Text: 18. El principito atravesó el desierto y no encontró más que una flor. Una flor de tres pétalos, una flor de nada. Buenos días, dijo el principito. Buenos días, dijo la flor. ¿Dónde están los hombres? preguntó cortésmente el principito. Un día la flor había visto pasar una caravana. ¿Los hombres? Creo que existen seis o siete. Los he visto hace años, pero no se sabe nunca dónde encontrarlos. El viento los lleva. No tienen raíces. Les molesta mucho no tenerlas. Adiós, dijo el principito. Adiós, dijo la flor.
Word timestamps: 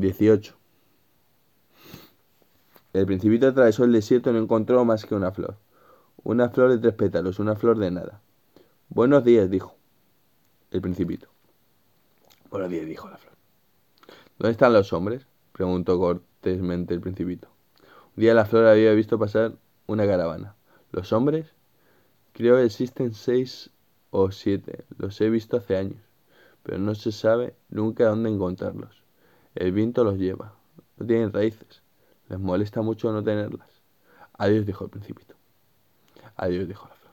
18. 0.00 0.54
El 2.92 3.06
principito 3.06 3.48
atravesó 3.48 3.84
el 3.84 3.92
desierto 3.92 4.30
y 4.30 4.34
no 4.34 4.38
encontró 4.38 4.84
más 4.84 5.04
que 5.04 5.14
una 5.14 5.32
flor. 5.32 5.56
Una 6.22 6.48
flor 6.50 6.70
de 6.70 6.78
tres 6.78 6.94
pétalos, 6.94 7.38
una 7.38 7.56
flor 7.56 7.78
de 7.78 7.90
nada. 7.90 8.20
Buenos 8.88 9.24
días, 9.24 9.50
dijo 9.50 9.74
el 10.70 10.80
principito. 10.80 11.28
Buenos 12.50 12.70
días, 12.70 12.86
dijo 12.86 13.08
la 13.08 13.16
flor. 13.16 13.34
¿Dónde 14.38 14.52
están 14.52 14.72
los 14.72 14.92
hombres? 14.92 15.26
preguntó 15.52 15.98
cortésmente 15.98 16.94
el 16.94 17.00
principito. 17.00 17.48
Un 18.16 18.20
día 18.22 18.34
la 18.34 18.44
flor 18.44 18.66
había 18.66 18.92
visto 18.92 19.18
pasar 19.18 19.54
una 19.86 20.06
caravana. 20.06 20.54
¿Los 20.92 21.12
hombres? 21.12 21.46
Creo 22.32 22.56
que 22.56 22.64
existen 22.64 23.14
seis 23.14 23.70
o 24.10 24.30
siete. 24.30 24.84
Los 24.98 25.20
he 25.20 25.30
visto 25.30 25.56
hace 25.56 25.76
años, 25.76 26.02
pero 26.62 26.78
no 26.78 26.94
se 26.94 27.12
sabe 27.12 27.54
nunca 27.70 28.08
dónde 28.08 28.30
encontrarlos. 28.30 29.05
El 29.56 29.72
viento 29.72 30.04
los 30.04 30.18
lleva. 30.18 30.52
No 30.98 31.06
tienen 31.06 31.32
raíces. 31.32 31.82
Les 32.28 32.38
molesta 32.38 32.82
mucho 32.82 33.10
no 33.10 33.24
tenerlas. 33.24 33.68
Adiós, 34.34 34.66
dijo 34.66 34.84
el 34.84 34.90
principito. 34.90 35.34
Adiós, 36.36 36.68
dijo 36.68 36.86
la 36.88 36.94
flor. 36.94 37.05